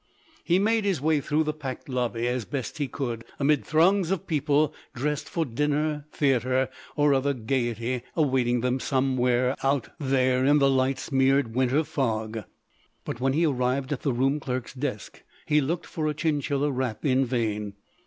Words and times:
He 0.43 0.57
made 0.57 0.83
his 0.83 0.99
way 0.99 1.21
through 1.21 1.43
the 1.43 1.53
packed 1.53 1.87
lobby 1.87 2.27
as 2.27 2.43
best 2.43 2.79
he 2.79 2.87
could 2.87 3.23
amid 3.39 3.63
throngs 3.63 4.09
of 4.09 4.25
people 4.25 4.73
dressed 4.95 5.29
for 5.29 5.45
dinner, 5.45 6.07
theatre, 6.11 6.69
or 6.95 7.13
other 7.13 7.35
gaiety 7.35 8.01
awaiting 8.15 8.61
them 8.61 8.79
somewhere 8.79 9.55
out 9.61 9.89
there 9.99 10.43
in 10.43 10.57
the 10.57 10.71
light 10.71 10.97
smeared 10.97 11.53
winter 11.53 11.83
fog; 11.83 12.45
but 13.05 13.19
when 13.21 13.33
he 13.33 13.45
arrived 13.45 13.93
at 13.93 14.01
the 14.01 14.11
room 14.11 14.39
clerk's 14.39 14.73
desk 14.73 15.21
he 15.45 15.61
looked 15.61 15.85
for 15.85 16.07
a 16.07 16.15
chinchilla 16.15 16.71
wrap 16.71 17.05
in 17.05 17.23
vain. 17.23 17.73